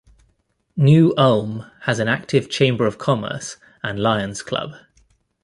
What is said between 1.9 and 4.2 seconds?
an active Chamber of Commerce and